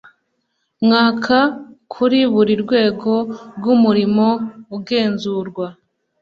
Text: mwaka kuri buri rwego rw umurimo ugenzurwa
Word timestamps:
mwaka 0.83 1.37
kuri 1.93 2.19
buri 2.33 2.53
rwego 2.63 3.11
rw 3.57 3.65
umurimo 3.75 4.27
ugenzurwa 4.77 5.67